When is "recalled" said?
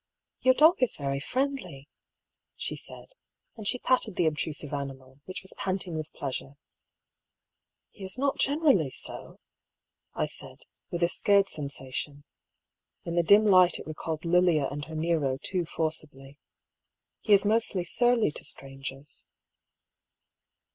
13.85-14.25